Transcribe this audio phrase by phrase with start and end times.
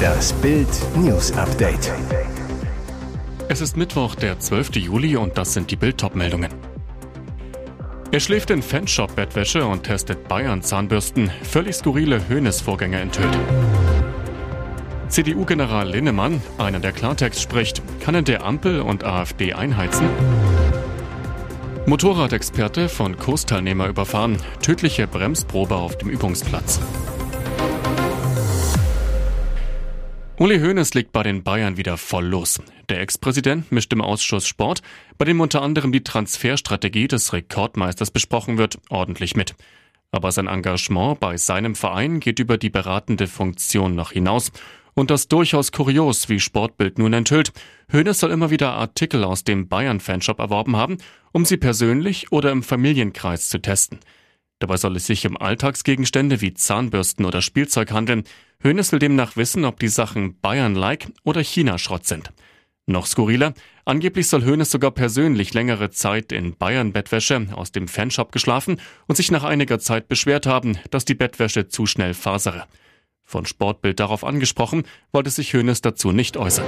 [0.00, 1.92] Das Bild News Update.
[3.48, 4.76] Es ist Mittwoch, der 12.
[4.76, 6.50] Juli und das sind die Bild meldungen
[8.10, 11.30] Er schläft in Fanshop-Bettwäsche und testet Bayern-Zahnbürsten.
[11.42, 13.38] Völlig skurrile Höhnes-Vorgänge enthüllt.
[15.08, 20.08] CDU-General Linnemann, einer der Klartext spricht, kann er der Ampel und AfD einheizen?
[21.86, 24.36] Motorradexperte von Kursteilnehmer überfahren.
[24.62, 26.78] Tödliche Bremsprobe auf dem Übungsplatz.
[30.40, 32.62] Uli Hoeneß legt bei den Bayern wieder voll los.
[32.88, 34.80] Der Ex-Präsident mischt im Ausschuss Sport,
[35.18, 39.54] bei dem unter anderem die Transferstrategie des Rekordmeisters besprochen wird, ordentlich mit.
[40.12, 44.50] Aber sein Engagement bei seinem Verein geht über die beratende Funktion noch hinaus.
[44.94, 47.52] Und das durchaus kurios, wie Sportbild nun enthüllt.
[47.92, 50.96] Hoeneß soll immer wieder Artikel aus dem Bayern-Fanshop erworben haben,
[51.32, 53.98] um sie persönlich oder im Familienkreis zu testen.
[54.60, 58.24] Dabei soll es sich um Alltagsgegenstände wie Zahnbürsten oder Spielzeug handeln.
[58.62, 62.30] Hoeneß will demnach wissen, ob die Sachen Bayern-like oder China-Schrott sind.
[62.86, 63.54] Noch skurriler,
[63.86, 69.30] angeblich soll Hoeneß sogar persönlich längere Zeit in Bayern-Bettwäsche aus dem Fanshop geschlafen und sich
[69.30, 72.66] nach einiger Zeit beschwert haben, dass die Bettwäsche zu schnell fasere.
[73.24, 76.66] Von Sportbild darauf angesprochen, wollte sich Hoeneß dazu nicht äußern.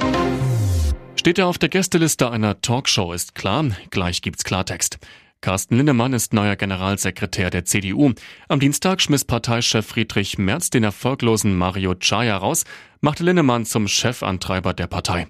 [1.16, 4.98] Steht er auf der Gästeliste einer Talkshow, ist klar, gleich gibt's Klartext.
[5.42, 8.12] Carsten Linnemann ist neuer Generalsekretär der CDU.
[8.46, 12.62] Am Dienstag schmiss Parteichef Friedrich Merz den erfolglosen Mario Chaya raus,
[13.00, 15.26] machte Linnemann zum Chefantreiber der Partei.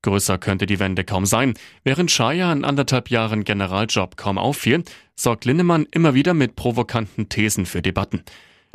[0.00, 1.52] Größer könnte die Wende kaum sein.
[1.84, 4.84] Während Chaya in anderthalb Jahren Generaljob kaum auffiel,
[5.16, 8.22] sorgt Linnemann immer wieder mit provokanten Thesen für Debatten.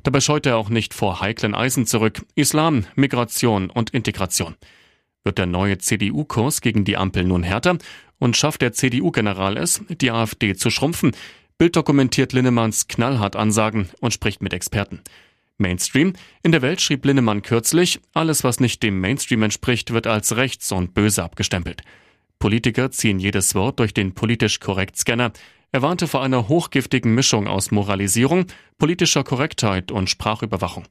[0.04, 2.24] Dabei scheut er auch nicht vor heiklen Eisen zurück.
[2.36, 4.56] Islam, Migration und Integration.
[5.28, 7.80] Wird der neue CDU-Kurs gegen die Ampel nun härter
[8.18, 11.12] und schafft der CDU-General es, die AfD zu schrumpfen?
[11.58, 15.02] Bild dokumentiert Linnemanns knallhart Ansagen und spricht mit Experten.
[15.58, 16.14] Mainstream.
[16.44, 20.72] In der Welt schrieb Linnemann kürzlich, alles was nicht dem Mainstream entspricht, wird als rechts
[20.72, 21.82] und böse abgestempelt.
[22.40, 25.34] Politiker ziehen jedes Wort durch den politisch korrekt Scanner.
[25.74, 28.46] Er warnte vor einer hochgiftigen Mischung aus Moralisierung,
[28.78, 30.86] politischer Korrektheit und Sprachüberwachung.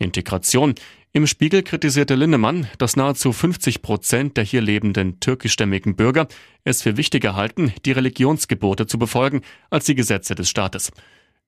[0.00, 0.74] Integration.
[1.12, 6.28] Im Spiegel kritisierte Linnemann, dass nahezu 50 Prozent der hier lebenden türkischstämmigen Bürger
[6.62, 10.92] es für wichtiger halten, die Religionsgebote zu befolgen, als die Gesetze des Staates.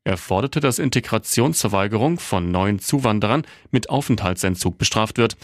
[0.02, 5.36] Er forderte, dass Integrationsverweigerung von neuen Zuwanderern mit Aufenthaltsentzug bestraft wird.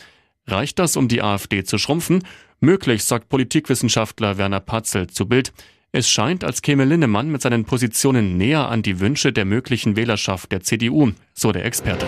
[0.49, 2.25] Reicht das, um die AfD zu schrumpfen?
[2.59, 5.53] Möglich, sagt Politikwissenschaftler Werner Patzel zu Bild.
[5.93, 10.51] Es scheint, als käme Linnemann mit seinen Positionen näher an die Wünsche der möglichen Wählerschaft
[10.51, 12.07] der CDU, so der Experte.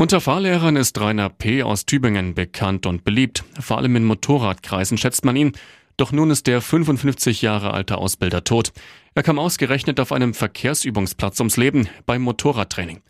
[0.00, 1.64] Unter Fahrlehrern ist Rainer P.
[1.64, 3.42] aus Tübingen bekannt und beliebt.
[3.58, 5.50] Vor allem in Motorradkreisen schätzt man ihn.
[5.96, 8.72] Doch nun ist der 55 Jahre alte Ausbilder tot.
[9.16, 13.00] Er kam ausgerechnet auf einem Verkehrsübungsplatz ums Leben beim Motorradtraining.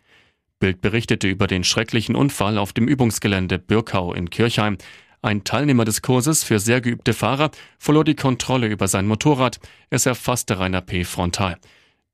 [0.59, 4.79] Bild berichtete über den schrecklichen Unfall auf dem Übungsgelände Birkau in Kirchheim.
[5.21, 9.59] Ein Teilnehmer des Kurses für sehr geübte Fahrer verlor die Kontrolle über sein Motorrad.
[9.91, 11.03] Es erfasste Rainer P.
[11.03, 11.59] frontal.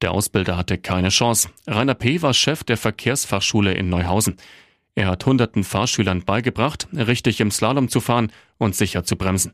[0.02, 1.50] Der Ausbilder hatte keine Chance.
[1.68, 2.22] Rainer P.
[2.22, 4.36] war Chef der Verkehrsfachschule in Neuhausen.
[4.96, 9.54] Er hat hunderten Fahrschülern beigebracht, richtig im Slalom zu fahren und sicher zu bremsen.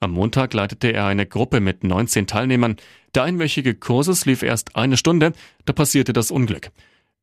[0.00, 2.76] Am Montag leitete er eine Gruppe mit 19 Teilnehmern.
[3.14, 5.32] Der einwöchige Kurses lief erst eine Stunde,
[5.64, 6.70] da passierte das Unglück.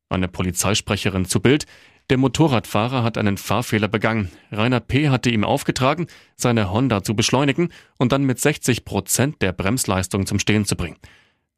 [0.08, 1.66] Eine Polizeisprecherin zu Bild.
[2.10, 4.30] Der Motorradfahrer hat einen Fahrfehler begangen.
[4.50, 5.08] Rainer P.
[5.08, 10.38] hatte ihm aufgetragen, seine Honda zu beschleunigen und dann mit 60 Prozent der Bremsleistung zum
[10.38, 10.96] Stehen zu bringen.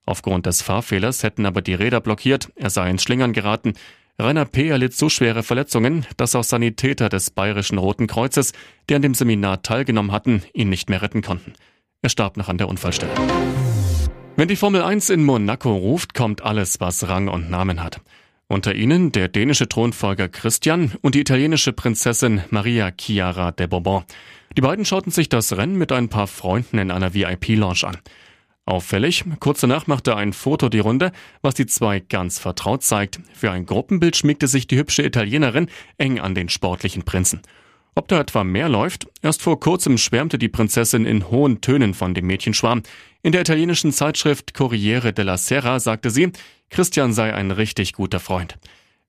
[0.06, 3.74] Aufgrund des Fahrfehlers hätten aber die Räder blockiert, er sei ins Schlingern geraten.
[4.18, 4.68] Rainer P.
[4.68, 8.52] erlitt so schwere Verletzungen, dass auch Sanitäter des Bayerischen Roten Kreuzes,
[8.88, 11.54] die an dem Seminar teilgenommen hatten, ihn nicht mehr retten konnten.
[12.02, 13.12] Er starb noch an der Unfallstelle.
[14.36, 18.00] Wenn die Formel 1 in Monaco ruft, kommt alles, was Rang und Namen hat.
[18.46, 24.04] Unter ihnen der dänische Thronfolger Christian und die italienische Prinzessin Maria Chiara de Bourbon.
[24.56, 27.98] Die beiden schauten sich das Rennen mit ein paar Freunden in einer VIP-Lounge an.
[28.66, 33.20] Auffällig, kurz danach machte ein Foto die Runde, was die zwei ganz vertraut zeigt.
[33.34, 37.42] Für ein Gruppenbild schmiegte sich die hübsche Italienerin eng an den sportlichen Prinzen.
[37.94, 39.06] Ob da etwa mehr läuft?
[39.22, 42.82] Erst vor kurzem schwärmte die Prinzessin in hohen Tönen von dem Mädchenschwarm.
[43.22, 46.32] In der italienischen Zeitschrift Corriere della Sera sagte sie,
[46.70, 48.56] Christian sei ein richtig guter Freund.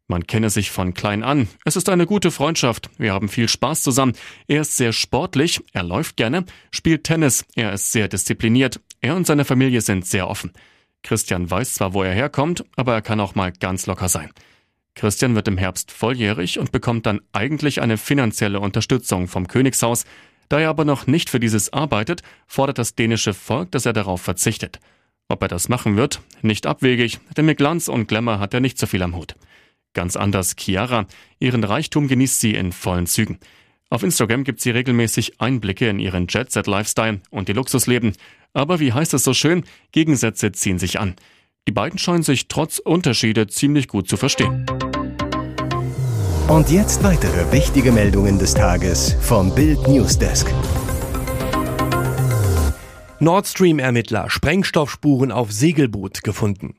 [0.08, 1.48] Man kenne sich von klein an.
[1.64, 2.92] Es ist eine gute Freundschaft.
[3.00, 4.14] Wir haben viel Spaß zusammen.
[4.48, 8.80] Er ist sehr sportlich, er läuft gerne, spielt Tennis, er ist sehr diszipliniert.
[9.06, 10.52] Er und seine Familie sind sehr offen.
[11.04, 14.32] Christian weiß zwar, wo er herkommt, aber er kann auch mal ganz locker sein.
[14.96, 20.06] Christian wird im Herbst volljährig und bekommt dann eigentlich eine finanzielle Unterstützung vom Königshaus.
[20.50, 24.24] Da er aber noch nicht für dieses arbeitet, fordert das dänische Volk, dass er darauf
[24.24, 24.80] verzichtet.
[25.30, 26.22] Ob er das machen wird?
[26.42, 29.36] Nicht abwegig, denn mit Glanz und Glamour hat er nicht so viel am Hut.
[29.94, 31.06] Ganz anders Chiara.
[31.38, 33.38] Ihren Reichtum genießt sie in vollen Zügen.
[33.92, 38.14] Auf Instagram gibt sie regelmäßig Einblicke in ihren Jet-Set-Lifestyle und ihr Luxusleben.
[38.56, 41.16] Aber wie heißt es so schön, Gegensätze ziehen sich an.
[41.68, 44.66] Die beiden scheinen sich trotz Unterschiede ziemlich gut zu verstehen.
[46.48, 50.48] Und jetzt weitere wichtige Meldungen des Tages vom Bild Newsdesk.
[53.20, 56.76] Nord Stream-Ermittler Sprengstoffspuren auf Segelboot gefunden.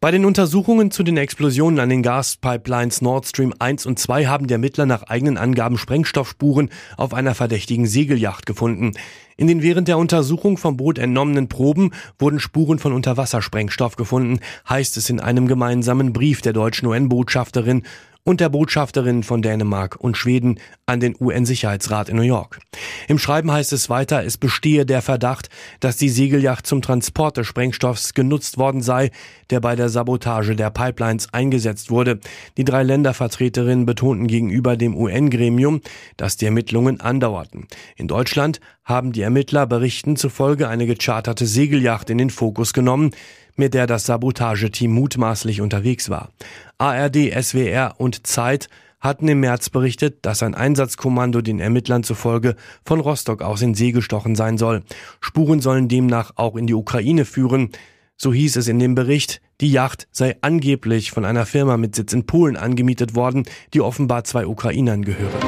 [0.00, 4.46] Bei den Untersuchungen zu den Explosionen an den Gaspipelines Nord Stream 1 und 2 haben
[4.46, 8.92] die Ermittler nach eigenen Angaben Sprengstoffspuren auf einer verdächtigen Segelyacht gefunden.
[9.36, 14.96] In den während der Untersuchung vom Boot entnommenen Proben wurden Spuren von Unterwassersprengstoff gefunden, heißt
[14.98, 17.82] es in einem gemeinsamen Brief der deutschen UN-Botschafterin
[18.24, 22.60] und der Botschafterin von Dänemark und Schweden an den UN-Sicherheitsrat in New York.
[23.08, 25.48] Im Schreiben heißt es weiter, es bestehe der Verdacht,
[25.80, 29.10] dass die Segelyacht zum Transport des Sprengstoffs genutzt worden sei,
[29.50, 32.20] der bei der Sabotage der Pipelines eingesetzt wurde.
[32.56, 35.80] Die drei Ländervertreterinnen betonten gegenüber dem UN-Gremium,
[36.16, 37.66] dass die Ermittlungen andauerten.
[37.96, 43.12] In Deutschland haben die Ermittler Berichten zufolge eine gecharterte Segelyacht in den Fokus genommen,
[43.58, 46.30] mit der das Sabotageteam mutmaßlich unterwegs war.
[46.78, 48.68] ARD, SWR und Zeit
[49.00, 53.92] hatten im März berichtet, dass ein Einsatzkommando den Ermittlern zufolge von Rostock aus in See
[53.92, 54.82] gestochen sein soll.
[55.20, 57.70] Spuren sollen demnach auch in die Ukraine führen.
[58.16, 62.12] So hieß es in dem Bericht, die Yacht sei angeblich von einer Firma mit Sitz
[62.12, 63.44] in Polen angemietet worden,
[63.74, 65.38] die offenbar zwei Ukrainern gehöre.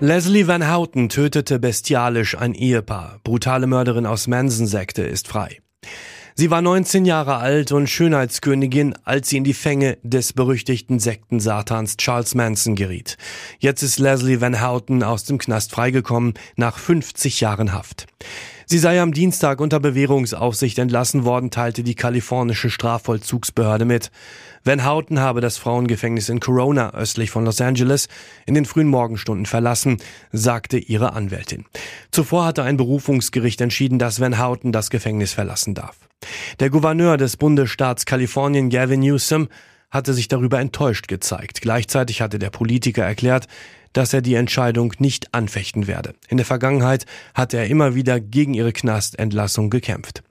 [0.00, 3.20] Leslie Van Houten tötete bestialisch ein Ehepaar.
[3.24, 5.58] Brutale Mörderin aus Manson-Sekte ist frei.
[6.38, 11.96] Sie war 19 Jahre alt und Schönheitskönigin, als sie in die Fänge des berüchtigten Sektensatans
[11.96, 13.16] Charles Manson geriet.
[13.58, 18.06] Jetzt ist Leslie Van Houten aus dem Knast freigekommen nach 50 Jahren Haft.
[18.66, 24.10] Sie sei am Dienstag unter Bewährungsaufsicht entlassen worden, teilte die kalifornische Strafvollzugsbehörde mit.
[24.62, 28.08] Van Houten habe das Frauengefängnis in Corona östlich von Los Angeles
[28.44, 30.02] in den frühen Morgenstunden verlassen,
[30.32, 31.64] sagte ihre Anwältin.
[32.16, 35.98] Zuvor hatte ein Berufungsgericht entschieden, dass Van Houten das Gefängnis verlassen darf.
[36.60, 39.48] Der Gouverneur des Bundesstaats Kalifornien, Gavin Newsom,
[39.90, 41.60] hatte sich darüber enttäuscht gezeigt.
[41.60, 43.48] Gleichzeitig hatte der Politiker erklärt,
[43.92, 46.14] dass er die Entscheidung nicht anfechten werde.
[46.30, 47.04] In der Vergangenheit
[47.34, 50.22] hatte er immer wieder gegen ihre Knastentlassung gekämpft.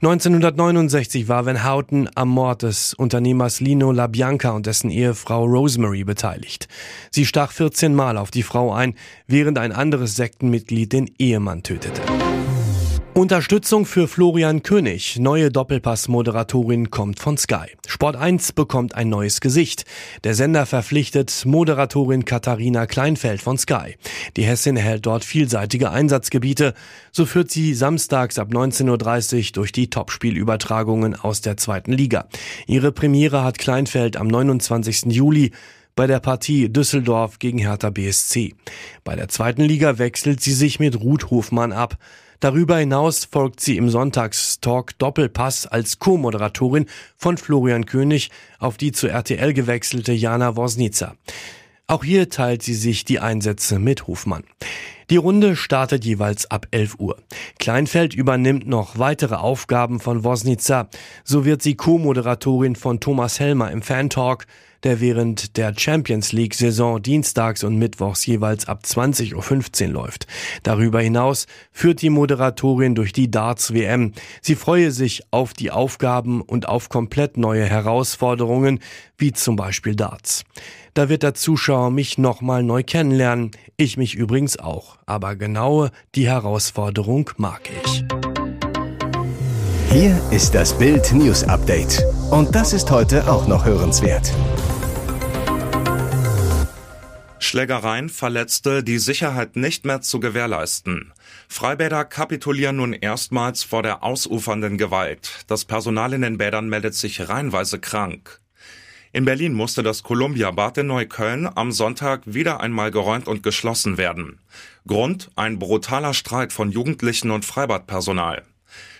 [0.00, 6.68] 1969 war Van Houten am Mord des Unternehmers Lino LaBianca und dessen Ehefrau Rosemary beteiligt.
[7.10, 8.94] Sie stach 14 Mal auf die Frau ein,
[9.26, 12.00] während ein anderes Sektenmitglied den Ehemann tötete.
[13.18, 15.18] Unterstützung für Florian König.
[15.18, 17.66] Neue Doppelpass-Moderatorin kommt von Sky.
[17.88, 19.86] Sport 1 bekommt ein neues Gesicht.
[20.22, 23.96] Der Sender verpflichtet Moderatorin Katharina Kleinfeld von Sky.
[24.36, 26.74] Die Hessin erhält dort vielseitige Einsatzgebiete.
[27.10, 32.28] So führt sie samstags ab 19.30 Uhr durch die Topspielübertragungen aus der zweiten Liga.
[32.68, 35.06] Ihre Premiere hat Kleinfeld am 29.
[35.06, 35.50] Juli
[35.96, 38.54] bei der Partie Düsseldorf gegen Hertha BSC.
[39.02, 41.98] Bei der zweiten Liga wechselt sie sich mit Ruth Hofmann ab.
[42.40, 46.86] Darüber hinaus folgt sie im Sonntagstalk Doppelpass als Co-Moderatorin
[47.16, 48.30] von Florian König
[48.60, 51.16] auf die zu RTL gewechselte Jana Wosnica.
[51.88, 54.44] Auch hier teilt sie sich die Einsätze mit Hofmann.
[55.10, 57.16] Die Runde startet jeweils ab 11 Uhr.
[57.58, 60.90] Kleinfeld übernimmt noch weitere Aufgaben von Wosnica.
[61.24, 64.44] So wird sie Co-Moderatorin von Thomas Helmer im Fan-Talk,
[64.82, 70.26] der während der Champions League Saison dienstags und mittwochs jeweils ab 20.15 Uhr läuft.
[70.62, 74.12] Darüber hinaus führt die Moderatorin durch die Darts WM.
[74.42, 78.80] Sie freue sich auf die Aufgaben und auf komplett neue Herausforderungen,
[79.16, 80.44] wie zum Beispiel Darts.
[80.92, 83.52] Da wird der Zuschauer mich nochmal neu kennenlernen.
[83.78, 84.97] Ich mich übrigens auch.
[85.08, 88.04] Aber genau die Herausforderung mag ich.
[89.90, 92.04] Hier ist das Bild News Update.
[92.30, 94.30] Und das ist heute auch noch hörenswert.
[97.38, 101.14] Schlägereien Verletzte, die Sicherheit nicht mehr zu gewährleisten.
[101.48, 105.46] Freibäder kapitulieren nun erstmals vor der ausufernden Gewalt.
[105.46, 108.42] Das Personal in den Bädern meldet sich reihenweise krank.
[109.10, 114.38] In Berlin musste das Columbia-Bad in Neukölln am Sonntag wieder einmal geräumt und geschlossen werden.
[114.86, 118.42] Grund ein brutaler Streit von Jugendlichen und Freibadpersonal.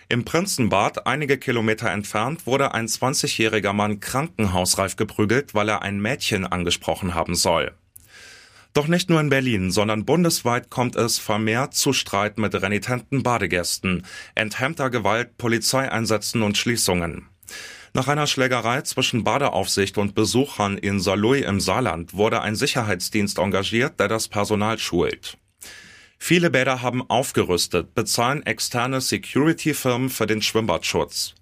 [0.09, 6.47] Im Prinzenbad, einige Kilometer entfernt, wurde ein 20-jähriger Mann krankenhausreif geprügelt, weil er ein Mädchen
[6.47, 7.75] angesprochen haben soll.
[8.73, 14.07] Doch nicht nur in Berlin, sondern bundesweit kommt es vermehrt zu Streit mit renitenten Badegästen,
[14.35, 17.27] enthemmter Gewalt, Polizeieinsätzen und Schließungen.
[17.99, 23.99] Nach einer Schlägerei zwischen Badeaufsicht und Besuchern in Saarlouis im Saarland wurde ein Sicherheitsdienst engagiert,
[23.99, 25.37] der das Personal schult.
[26.17, 31.35] Viele Bäder haben aufgerüstet, bezahlen externe Security-Firmen für den Schwimmbadschutz.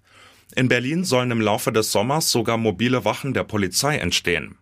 [0.55, 4.57] In Berlin sollen im Laufe des Sommers sogar mobile Wachen der Polizei entstehen.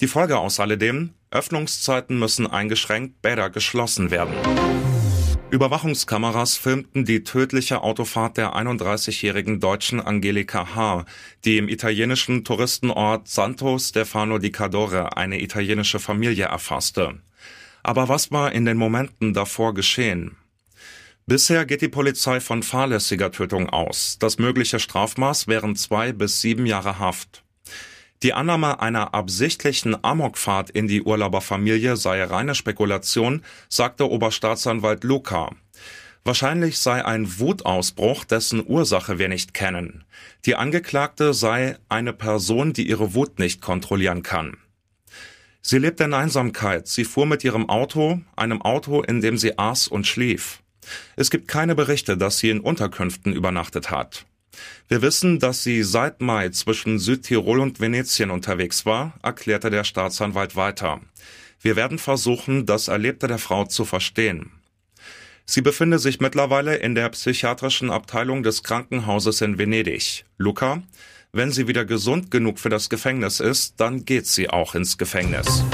[0.00, 4.34] Die Folge aus alledem, Öffnungszeiten müssen eingeschränkt, Bäder geschlossen werden.
[5.54, 11.04] Überwachungskameras filmten die tödliche Autofahrt der 31-jährigen Deutschen Angelika H.,
[11.44, 17.20] die im italienischen Touristenort Santo Stefano di Cadore eine italienische Familie erfasste.
[17.84, 20.36] Aber was war in den Momenten davor geschehen?
[21.26, 24.16] Bisher geht die Polizei von fahrlässiger Tötung aus.
[24.18, 27.43] Das mögliche Strafmaß wären zwei bis sieben Jahre Haft.
[28.24, 35.50] Die Annahme einer absichtlichen Amokfahrt in die Urlauberfamilie sei reine Spekulation, sagte Oberstaatsanwalt Luca.
[36.24, 40.04] Wahrscheinlich sei ein Wutausbruch, dessen Ursache wir nicht kennen.
[40.46, 44.56] Die Angeklagte sei eine Person, die ihre Wut nicht kontrollieren kann.
[45.60, 46.88] Sie lebt in Einsamkeit.
[46.88, 50.62] Sie fuhr mit ihrem Auto, einem Auto, in dem sie aß und schlief.
[51.14, 54.24] Es gibt keine Berichte, dass sie in Unterkünften übernachtet hat.
[54.88, 60.56] Wir wissen, dass sie seit Mai zwischen Südtirol und Venetien unterwegs war, erklärte der Staatsanwalt
[60.56, 61.00] weiter.
[61.60, 64.52] Wir werden versuchen, das Erlebte der Frau zu verstehen.
[65.46, 70.24] Sie befinde sich mittlerweile in der psychiatrischen Abteilung des Krankenhauses in Venedig.
[70.38, 70.82] Luca,
[71.32, 75.64] wenn sie wieder gesund genug für das Gefängnis ist, dann geht sie auch ins Gefängnis.